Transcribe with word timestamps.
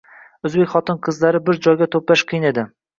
O’zbek 0.49 0.71
xotin-qizlarini 0.71 1.45
bir 1.53 1.63
joyga 1.69 1.93
to‘plash 1.97 2.29
qiyin 2.33 2.53
edi. 2.55 2.71